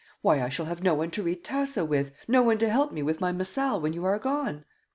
[0.23, 3.03] Why, I shall have no one to read Tasso with no one to help me
[3.03, 4.65] with my Missal when you are gone."